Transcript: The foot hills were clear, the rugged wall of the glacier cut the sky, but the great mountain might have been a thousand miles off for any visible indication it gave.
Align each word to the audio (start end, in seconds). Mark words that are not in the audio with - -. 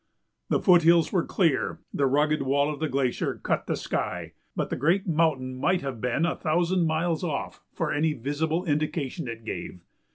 The 0.49 0.59
foot 0.59 0.81
hills 0.81 1.11
were 1.11 1.23
clear, 1.23 1.77
the 1.93 2.07
rugged 2.07 2.41
wall 2.41 2.73
of 2.73 2.79
the 2.79 2.89
glacier 2.89 3.35
cut 3.35 3.67
the 3.67 3.75
sky, 3.75 4.33
but 4.55 4.71
the 4.71 4.75
great 4.75 5.05
mountain 5.07 5.55
might 5.55 5.81
have 5.81 6.01
been 6.01 6.25
a 6.25 6.35
thousand 6.35 6.87
miles 6.87 7.23
off 7.23 7.61
for 7.71 7.91
any 7.93 8.13
visible 8.13 8.65
indication 8.65 9.27
it 9.27 9.45
gave. 9.45 9.79